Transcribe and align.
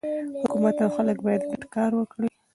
حکومت 0.43 0.75
او 0.83 0.89
خلک 0.95 1.17
باید 1.25 1.41
ګډ 1.51 1.61
کار 1.75 1.91
وکړي. 1.95 2.29